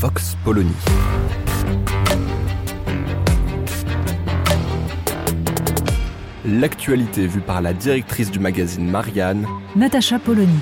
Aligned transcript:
Vox 0.00 0.34
Polony. 0.46 0.72
L'actualité 6.46 7.26
vue 7.26 7.42
par 7.42 7.60
la 7.60 7.74
directrice 7.74 8.30
du 8.30 8.38
magazine 8.38 8.90
Marianne, 8.90 9.46
Natacha 9.76 10.18
Polony. 10.18 10.58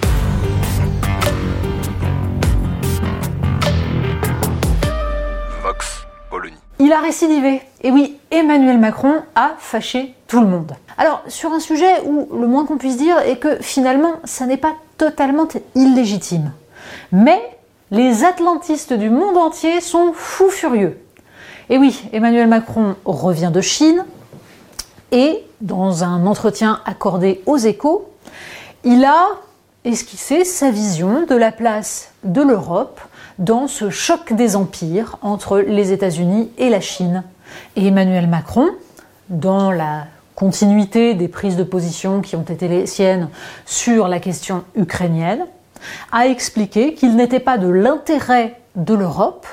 Vox 5.62 6.04
Polony. 6.30 6.56
Il 6.80 6.92
a 6.92 7.00
récidivé. 7.00 7.62
Et 7.82 7.92
oui, 7.92 8.16
Emmanuel 8.32 8.80
Macron 8.80 9.22
a 9.36 9.54
fâché 9.60 10.14
tout 10.26 10.40
le 10.40 10.48
monde. 10.48 10.72
Alors, 10.96 11.22
sur 11.28 11.52
un 11.52 11.60
sujet 11.60 12.00
où 12.04 12.28
le 12.36 12.48
moins 12.48 12.66
qu'on 12.66 12.76
puisse 12.76 12.96
dire 12.96 13.16
est 13.20 13.36
que 13.36 13.62
finalement, 13.62 14.14
ça 14.24 14.46
n'est 14.46 14.56
pas 14.56 14.74
totalement 14.96 15.46
illégitime. 15.76 16.50
Mais 17.12 17.40
les 17.90 18.24
atlantistes 18.24 18.92
du 18.92 19.10
monde 19.10 19.36
entier 19.36 19.80
sont 19.80 20.12
fous 20.14 20.50
furieux. 20.50 20.98
Et 21.70 21.78
oui, 21.78 22.02
Emmanuel 22.12 22.48
Macron 22.48 22.96
revient 23.04 23.50
de 23.52 23.60
Chine 23.60 24.04
et, 25.12 25.44
dans 25.60 26.04
un 26.04 26.26
entretien 26.26 26.80
accordé 26.84 27.42
aux 27.46 27.56
échos, 27.56 28.10
il 28.84 29.04
a 29.04 29.26
esquissé 29.84 30.44
sa 30.44 30.70
vision 30.70 31.24
de 31.26 31.34
la 31.34 31.52
place 31.52 32.10
de 32.24 32.42
l'Europe 32.42 33.00
dans 33.38 33.68
ce 33.68 33.90
choc 33.90 34.32
des 34.32 34.56
empires 34.56 35.16
entre 35.22 35.58
les 35.58 35.92
États-Unis 35.92 36.50
et 36.58 36.68
la 36.68 36.80
Chine. 36.80 37.24
Et 37.76 37.86
Emmanuel 37.86 38.26
Macron, 38.28 38.68
dans 39.28 39.70
la 39.70 40.06
continuité 40.34 41.14
des 41.14 41.28
prises 41.28 41.56
de 41.56 41.64
position 41.64 42.20
qui 42.20 42.36
ont 42.36 42.42
été 42.42 42.68
les 42.68 42.86
siennes 42.86 43.28
sur 43.66 44.08
la 44.08 44.20
question 44.20 44.64
ukrainienne, 44.74 45.46
a 46.12 46.26
expliqué 46.26 46.94
qu'il 46.94 47.16
n'était 47.16 47.40
pas 47.40 47.58
de 47.58 47.68
l'intérêt 47.68 48.60
de 48.76 48.94
l'Europe 48.94 49.46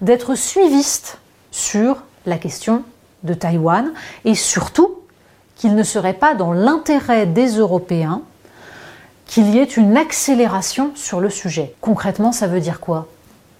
d'être 0.00 0.34
suiviste 0.34 1.18
sur 1.50 2.02
la 2.26 2.38
question 2.38 2.82
de 3.22 3.34
Taïwan 3.34 3.92
et 4.24 4.34
surtout 4.34 4.96
qu'il 5.56 5.74
ne 5.74 5.82
serait 5.82 6.14
pas 6.14 6.34
dans 6.34 6.52
l'intérêt 6.52 7.26
des 7.26 7.58
Européens 7.58 8.22
qu'il 9.26 9.50
y 9.50 9.58
ait 9.58 9.64
une 9.64 9.96
accélération 9.96 10.92
sur 10.94 11.20
le 11.20 11.30
sujet. 11.30 11.74
Concrètement, 11.80 12.32
ça 12.32 12.46
veut 12.46 12.60
dire 12.60 12.80
quoi? 12.80 13.08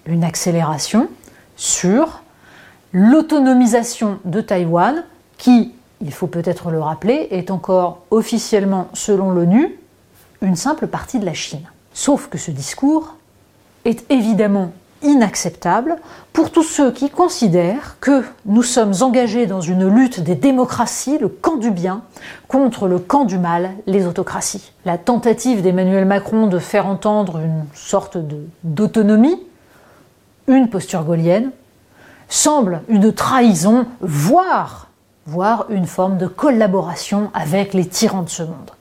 Une 0.05 0.23
accélération 0.23 1.07
sur 1.55 2.23
l'autonomisation 2.91 4.19
de 4.25 4.41
Taïwan 4.41 5.05
qui, 5.37 5.73
il 6.01 6.11
faut 6.11 6.27
peut-être 6.27 6.71
le 6.71 6.81
rappeler, 6.81 7.27
est 7.31 7.51
encore 7.51 7.99
officiellement, 8.09 8.89
selon 8.93 9.31
l'ONU, 9.31 9.77
une 10.41 10.55
simple 10.55 10.87
partie 10.87 11.19
de 11.19 11.25
la 11.25 11.33
Chine. 11.33 11.69
Sauf 11.93 12.27
que 12.27 12.37
ce 12.37 12.51
discours 12.51 13.15
est 13.85 14.09
évidemment 14.11 14.71
inacceptable 15.03 15.97
pour 16.33 16.51
tous 16.51 16.63
ceux 16.63 16.91
qui 16.91 17.09
considèrent 17.09 17.97
que 17.99 18.23
nous 18.45 18.63
sommes 18.63 18.93
engagés 19.01 19.47
dans 19.47 19.61
une 19.61 19.87
lutte 19.87 20.19
des 20.19 20.35
démocraties, 20.35 21.17
le 21.17 21.27
camp 21.27 21.57
du 21.57 21.71
bien, 21.71 22.01
contre 22.47 22.87
le 22.87 22.99
camp 22.99 23.25
du 23.25 23.37
mal, 23.37 23.71
les 23.87 24.05
autocraties. 24.05 24.71
La 24.85 24.97
tentative 24.97 25.61
d'Emmanuel 25.61 26.05
Macron 26.05 26.47
de 26.47 26.59
faire 26.59 26.87
entendre 26.87 27.39
une 27.39 27.65
sorte 27.73 28.17
d'autonomie, 28.63 29.41
une 30.47 30.69
posture 30.69 31.03
gaulienne, 31.03 31.51
semble 32.29 32.81
une 32.87 33.11
trahison, 33.11 33.85
voire, 33.99 34.87
voire 35.25 35.65
une 35.69 35.87
forme 35.87 36.17
de 36.17 36.27
collaboration 36.27 37.29
avec 37.33 37.73
les 37.73 37.85
tyrans 37.85 38.23
de 38.23 38.29
ce 38.29 38.43
monde. 38.43 38.71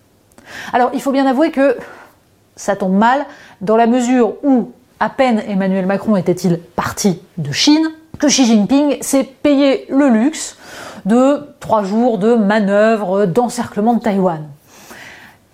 Alors 0.72 0.90
il 0.94 1.00
faut 1.00 1.12
bien 1.12 1.26
avouer 1.26 1.50
que 1.50 1.76
ça 2.60 2.76
tombe 2.76 2.92
mal 2.92 3.24
dans 3.62 3.76
la 3.76 3.86
mesure 3.86 4.34
où 4.42 4.72
à 5.00 5.08
peine 5.08 5.42
Emmanuel 5.48 5.86
Macron 5.86 6.16
était-il 6.16 6.58
parti 6.58 7.22
de 7.38 7.52
Chine 7.52 7.88
que 8.18 8.26
Xi 8.26 8.44
Jinping 8.44 8.98
s'est 9.00 9.24
payé 9.24 9.86
le 9.88 10.10
luxe 10.10 10.58
de 11.06 11.54
trois 11.58 11.82
jours 11.82 12.18
de 12.18 12.34
manœuvre 12.34 13.24
d'encerclement 13.24 13.94
de 13.94 14.00
Taïwan. 14.00 14.46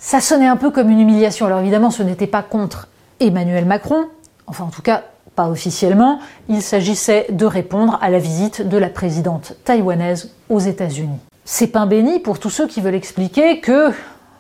Ça 0.01 0.21
sonnait 0.21 0.49
un 0.49 0.57
peu 0.57 0.71
comme 0.71 0.91
une 0.91 1.01
humiliation. 1.01 1.47
Alors 1.47 1.61
évidemment, 1.61 1.93
ce 1.93 2.03
n'était 2.03 2.27
pas 2.27 2.43
contre 2.43 2.89
Emmanuel 3.21 3.67
Macron, 3.67 4.07
enfin 4.49 4.65
en 4.65 4.71
tout 4.71 4.83
cas 4.83 5.05
pas 5.37 5.49
officiellement, 5.49 6.19
il 6.49 6.61
s'agissait 6.61 7.27
de 7.31 7.47
répondre 7.47 8.01
à 8.03 8.11
la 8.11 8.19
visite 8.19 8.67
de 8.67 8.79
la 8.79 8.89
présidente 8.89 9.53
taïwanaise 9.65 10.33
aux 10.49 10.59
États-Unis. 10.59 11.19
C'est 11.45 11.69
pain 11.69 11.87
béni 11.87 12.19
pour 12.19 12.41
tous 12.41 12.51
ceux 12.51 12.67
qui 12.67 12.81
veulent 12.81 12.95
expliquer 12.97 13.61
que 13.61 13.93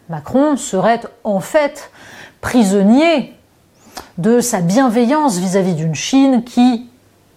Macron 0.08 0.56
serait 0.56 1.00
en 1.22 1.40
fait 1.40 1.90
prisonnier 2.40 3.34
de 4.18 4.40
sa 4.40 4.60
bienveillance 4.60 5.38
vis-à-vis 5.38 5.74
d'une 5.74 5.94
Chine 5.94 6.44
qui 6.44 6.88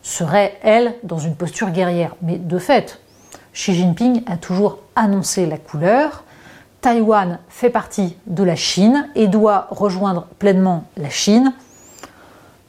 serait, 0.01 0.57
elle, 0.63 0.95
dans 1.03 1.19
une 1.19 1.35
posture 1.35 1.71
guerrière. 1.71 2.15
Mais 2.21 2.37
de 2.37 2.57
fait, 2.57 2.99
Xi 3.53 3.73
Jinping 3.73 4.23
a 4.25 4.37
toujours 4.37 4.79
annoncé 4.95 5.45
la 5.45 5.57
couleur. 5.57 6.23
Taïwan 6.81 7.39
fait 7.49 7.69
partie 7.69 8.15
de 8.27 8.43
la 8.43 8.55
Chine 8.55 9.09
et 9.15 9.27
doit 9.27 9.67
rejoindre 9.69 10.27
pleinement 10.39 10.85
la 10.95 11.09
Chine, 11.09 11.53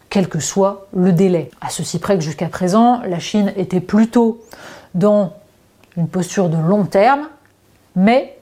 quel 0.09 0.29
que 0.29 0.41
soit 0.41 0.89
le 0.93 1.13
délai. 1.13 1.51
À 1.61 1.69
ceci 1.69 2.01
près 2.01 2.17
que 2.17 2.25
jusqu'à 2.25 2.49
présent, 2.49 3.01
la 3.07 3.21
Chine 3.21 3.53
était 3.57 3.81
plutôt 3.81 4.43
dans 4.95 5.35
une 5.97 6.09
posture 6.09 6.49
de 6.49 6.59
long 6.59 6.85
terme, 6.85 7.29
mais 7.95 8.37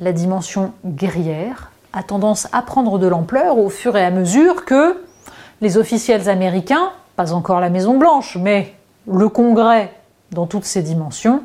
la 0.00 0.12
dimension 0.12 0.72
guerrière 0.84 1.70
a 1.96 2.02
tendance 2.02 2.46
à 2.52 2.60
prendre 2.60 2.98
de 2.98 3.06
l'ampleur 3.06 3.58
au 3.58 3.70
fur 3.70 3.96
et 3.96 4.04
à 4.04 4.10
mesure 4.10 4.66
que 4.66 5.02
les 5.62 5.78
officiels 5.78 6.28
américains, 6.28 6.90
pas 7.16 7.32
encore 7.32 7.58
la 7.58 7.70
Maison 7.70 7.96
Blanche, 7.96 8.36
mais 8.38 8.74
le 9.10 9.30
Congrès 9.30 9.90
dans 10.30 10.46
toutes 10.46 10.66
ses 10.66 10.82
dimensions, 10.82 11.42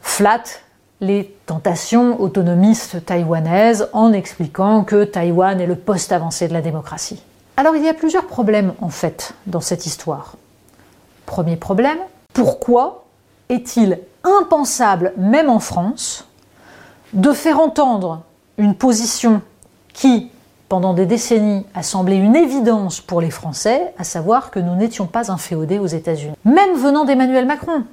flattent 0.00 0.62
les 1.02 1.36
tentations 1.44 2.18
autonomistes 2.20 3.04
taïwanaises 3.04 3.90
en 3.92 4.14
expliquant 4.14 4.84
que 4.84 5.04
Taïwan 5.04 5.60
est 5.60 5.66
le 5.66 5.76
poste 5.76 6.12
avancé 6.12 6.48
de 6.48 6.54
la 6.54 6.62
démocratie. 6.62 7.22
Alors 7.58 7.76
il 7.76 7.84
y 7.84 7.88
a 7.88 7.94
plusieurs 7.94 8.26
problèmes 8.26 8.72
en 8.80 8.88
fait 8.88 9.34
dans 9.46 9.60
cette 9.60 9.84
histoire. 9.84 10.36
Premier 11.26 11.56
problème, 11.56 11.98
pourquoi 12.32 13.04
est-il 13.50 13.98
impensable, 14.24 15.12
même 15.18 15.50
en 15.50 15.60
France, 15.60 16.26
de 17.12 17.32
faire 17.32 17.60
entendre 17.60 18.22
une 18.60 18.74
position 18.74 19.40
qui, 19.92 20.30
pendant 20.68 20.94
des 20.94 21.06
décennies, 21.06 21.64
a 21.74 21.82
semblé 21.82 22.16
une 22.16 22.36
évidence 22.36 23.00
pour 23.00 23.20
les 23.20 23.30
Français, 23.30 23.92
à 23.98 24.04
savoir 24.04 24.50
que 24.50 24.60
nous 24.60 24.76
n'étions 24.76 25.06
pas 25.06 25.32
inféodés 25.32 25.78
aux 25.78 25.86
États-Unis. 25.86 26.34
Même 26.44 26.76
venant 26.76 27.04
d'Emmanuel 27.04 27.46
Macron. 27.46 27.84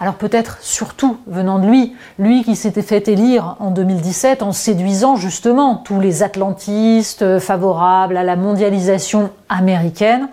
Alors 0.00 0.14
peut-être 0.14 0.58
surtout 0.62 1.18
venant 1.26 1.58
de 1.58 1.66
lui, 1.66 1.94
lui 2.18 2.42
qui 2.42 2.56
s'était 2.56 2.82
fait 2.82 3.06
élire 3.06 3.56
en 3.60 3.70
2017 3.70 4.42
en 4.42 4.52
séduisant 4.52 5.16
justement 5.16 5.76
tous 5.76 6.00
les 6.00 6.22
atlantistes 6.22 7.38
favorables 7.38 8.16
à 8.16 8.24
la 8.24 8.34
mondialisation 8.34 9.30
américaine, 9.50 10.28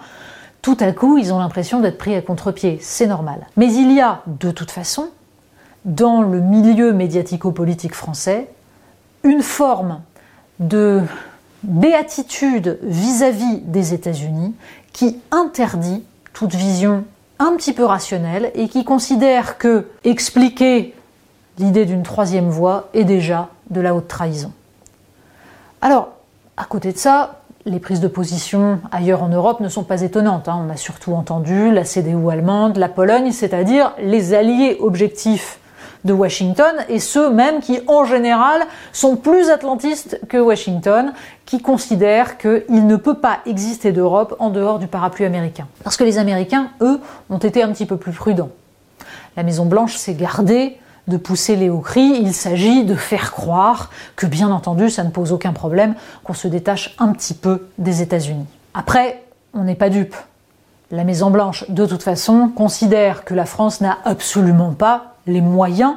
tout 0.61 0.77
à 0.79 0.93
coup 0.93 1.17
ils 1.17 1.33
ont 1.33 1.39
l'impression 1.39 1.81
d'être 1.81 1.97
pris 1.97 2.15
à 2.15 2.21
contre-pied, 2.21 2.79
c'est 2.81 3.07
normal. 3.07 3.45
Mais 3.57 3.71
il 3.73 3.91
y 3.91 3.99
a 3.99 4.21
de 4.25 4.51
toute 4.51 4.71
façon, 4.71 5.09
dans 5.83 6.21
le 6.21 6.39
milieu 6.39 6.93
médiatico-politique 6.93 7.93
français, 7.93 8.47
une 9.27 9.43
forme 9.43 10.01
de 10.59 11.01
béatitude 11.63 12.79
vis-à-vis 12.81 13.59
des 13.59 13.93
États-Unis 13.93 14.55
qui 14.93 15.19
interdit 15.31 16.03
toute 16.33 16.55
vision 16.55 17.03
un 17.37 17.55
petit 17.57 17.73
peu 17.73 17.83
rationnelle 17.83 18.51
et 18.55 18.69
qui 18.69 18.85
considère 18.85 19.57
que 19.57 19.89
expliquer 20.05 20.95
l'idée 21.59 21.85
d'une 21.85 22.03
troisième 22.03 22.49
voie 22.49 22.89
est 22.93 23.03
déjà 23.03 23.49
de 23.69 23.81
la 23.81 23.93
haute 23.93 24.07
trahison. 24.07 24.53
Alors, 25.81 26.09
à 26.55 26.63
côté 26.63 26.93
de 26.93 26.97
ça, 26.97 27.41
les 27.65 27.79
prises 27.79 27.99
de 27.99 28.07
position 28.07 28.79
ailleurs 28.93 29.23
en 29.23 29.27
Europe 29.27 29.59
ne 29.59 29.67
sont 29.67 29.83
pas 29.83 30.01
étonnantes. 30.03 30.47
Hein. 30.47 30.65
On 30.65 30.71
a 30.71 30.77
surtout 30.77 31.13
entendu 31.13 31.71
la 31.71 31.83
CDU 31.83 32.29
allemande, 32.31 32.77
la 32.77 32.87
Pologne, 32.87 33.33
c'est-à-dire 33.33 33.93
les 34.01 34.33
alliés 34.33 34.77
objectifs 34.79 35.59
de 36.05 36.13
Washington, 36.13 36.75
et 36.89 36.99
ceux 36.99 37.31
même 37.31 37.59
qui, 37.59 37.79
en 37.87 38.05
général, 38.05 38.61
sont 38.93 39.15
plus 39.15 39.49
atlantistes 39.49 40.19
que 40.29 40.37
Washington, 40.37 41.13
qui 41.45 41.61
considèrent 41.61 42.37
qu'il 42.37 42.87
ne 42.87 42.95
peut 42.95 43.19
pas 43.19 43.39
exister 43.45 43.91
d'Europe 43.91 44.35
en 44.39 44.49
dehors 44.49 44.79
du 44.79 44.87
parapluie 44.87 45.25
américain. 45.25 45.67
Parce 45.83 45.97
que 45.97 46.03
les 46.03 46.17
Américains, 46.17 46.69
eux, 46.81 46.99
ont 47.29 47.37
été 47.37 47.63
un 47.63 47.71
petit 47.71 47.85
peu 47.85 47.97
plus 47.97 48.11
prudents. 48.11 48.49
La 49.35 49.43
Maison-Blanche 49.43 49.95
s'est 49.95 50.15
gardée 50.15 50.77
de 51.07 51.17
pousser 51.17 51.55
les 51.55 51.69
hauts 51.69 51.79
cris, 51.79 52.17
il 52.19 52.33
s'agit 52.33 52.83
de 52.83 52.95
faire 52.95 53.31
croire 53.31 53.91
que, 54.15 54.25
bien 54.25 54.51
entendu, 54.51 54.89
ça 54.89 55.03
ne 55.03 55.09
pose 55.09 55.31
aucun 55.31 55.53
problème 55.53 55.95
qu'on 56.23 56.33
se 56.33 56.47
détache 56.47 56.95
un 56.99 57.13
petit 57.13 57.33
peu 57.33 57.67
des 57.77 58.01
États-Unis. 58.01 58.45
Après, 58.73 59.23
on 59.53 59.63
n'est 59.63 59.75
pas 59.75 59.89
dupe. 59.89 60.15
La 60.91 61.03
Maison-Blanche, 61.03 61.69
de 61.69 61.85
toute 61.85 62.03
façon, 62.03 62.49
considère 62.49 63.25
que 63.25 63.33
la 63.33 63.45
France 63.45 63.81
n'a 63.81 63.97
absolument 64.05 64.73
pas 64.73 65.16
les 65.27 65.41
moyens 65.41 65.95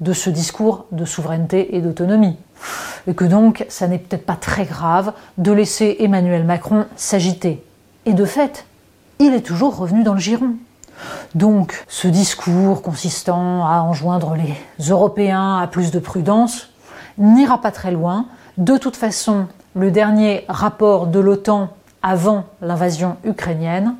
de 0.00 0.12
ce 0.12 0.30
discours 0.30 0.86
de 0.90 1.04
souveraineté 1.04 1.76
et 1.76 1.80
d'autonomie. 1.80 2.36
Et 3.06 3.14
que 3.14 3.24
donc, 3.24 3.64
ça 3.68 3.86
n'est 3.86 3.98
peut-être 3.98 4.26
pas 4.26 4.36
très 4.36 4.64
grave 4.64 5.12
de 5.38 5.52
laisser 5.52 5.96
Emmanuel 6.00 6.44
Macron 6.44 6.86
s'agiter. 6.96 7.62
Et 8.06 8.12
de 8.12 8.24
fait, 8.24 8.66
il 9.18 9.34
est 9.34 9.42
toujours 9.42 9.76
revenu 9.76 10.02
dans 10.02 10.14
le 10.14 10.20
giron. 10.20 10.54
Donc 11.34 11.84
ce 11.88 12.08
discours 12.08 12.82
consistant 12.82 13.66
à 13.66 13.80
enjoindre 13.80 14.36
les 14.36 14.88
Européens 14.88 15.58
à 15.58 15.66
plus 15.66 15.90
de 15.90 15.98
prudence 15.98 16.68
n'ira 17.18 17.60
pas 17.60 17.70
très 17.70 17.90
loin. 17.90 18.26
De 18.58 18.76
toute 18.76 18.96
façon, 18.96 19.46
le 19.74 19.90
dernier 19.90 20.44
rapport 20.48 21.06
de 21.06 21.18
l'OTAN 21.18 21.70
avant 22.02 22.44
l'invasion 22.60 23.16
ukrainienne 23.24 23.96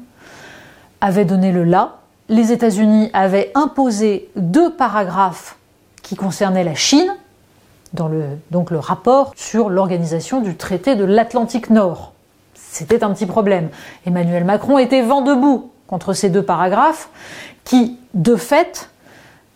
avait 1.00 1.24
donné 1.24 1.52
le 1.52 1.64
là. 1.64 1.98
Les 2.28 2.52
États-Unis 2.52 3.10
avaient 3.12 3.50
imposé 3.54 4.30
deux 4.36 4.72
paragraphes 4.72 5.56
qui 6.02 6.16
concernaient 6.16 6.64
la 6.64 6.74
Chine, 6.74 7.14
dans 7.94 8.08
le, 8.08 8.78
rapport 8.78 9.32
sur 9.36 9.70
l'organisation 9.70 10.40
du 10.40 10.56
traité 10.56 10.96
de 10.96 11.04
l'Atlantique 11.04 11.70
Nord. 11.70 12.12
C'était 12.54 13.04
un 13.04 13.12
petit 13.12 13.26
problème. 13.26 13.68
Emmanuel 14.04 14.44
Macron 14.44 14.78
était 14.78 15.02
vent 15.02 15.22
debout 15.22 15.70
contre 15.86 16.12
ces 16.12 16.28
deux 16.28 16.42
paragraphes 16.42 17.08
qui, 17.62 17.98
de 18.14 18.36
fait, 18.36 18.90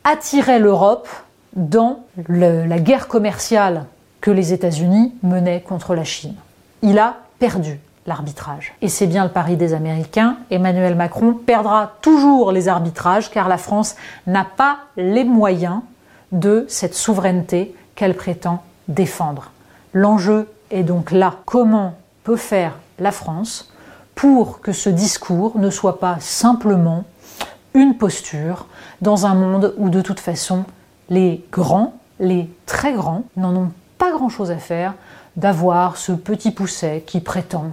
attiraient 0.04 0.60
l'Europe 0.60 1.08
dans 1.56 2.04
la 2.28 2.78
guerre 2.78 3.08
commerciale 3.08 3.86
que 4.20 4.30
les 4.30 4.52
États-Unis 4.52 5.14
menaient 5.22 5.60
contre 5.60 5.94
la 5.94 6.04
Chine. 6.04 6.34
Il 6.82 6.98
a 6.98 7.16
perdu 7.38 7.80
Et 8.80 8.88
c'est 8.88 9.06
bien 9.06 9.24
le 9.24 9.30
pari 9.30 9.56
des 9.56 9.74
Américains. 9.74 10.36
Emmanuel 10.50 10.94
Macron 10.94 11.34
perdra 11.34 11.92
toujours 12.00 12.52
les 12.52 12.68
arbitrages 12.68 13.30
car 13.30 13.48
la 13.48 13.58
France 13.58 13.96
n'a 14.26 14.44
pas 14.44 14.78
les 14.96 15.24
moyens 15.24 15.80
de 16.32 16.64
cette 16.68 16.94
souveraineté 16.94 17.74
qu'elle 17.94 18.14
prétend 18.14 18.62
défendre. 18.88 19.50
L'enjeu 19.92 20.48
est 20.70 20.82
donc 20.82 21.10
là. 21.10 21.34
Comment 21.44 21.94
peut 22.24 22.36
faire 22.36 22.74
la 22.98 23.12
France 23.12 23.72
pour 24.14 24.60
que 24.60 24.72
ce 24.72 24.90
discours 24.90 25.58
ne 25.58 25.70
soit 25.70 26.00
pas 26.00 26.16
simplement 26.20 27.04
une 27.74 27.96
posture 27.96 28.66
dans 29.00 29.26
un 29.26 29.34
monde 29.34 29.74
où 29.76 29.90
de 29.90 30.00
toute 30.00 30.20
façon 30.20 30.64
les 31.08 31.44
grands, 31.52 31.94
les 32.18 32.50
très 32.66 32.92
grands, 32.92 33.24
n'en 33.36 33.54
ont 33.54 33.72
pas 33.96 34.10
grand-chose 34.12 34.50
à 34.50 34.56
faire 34.56 34.94
d'avoir 35.36 35.96
ce 35.96 36.12
petit 36.12 36.50
pousset 36.50 37.04
qui 37.06 37.20
prétend 37.20 37.72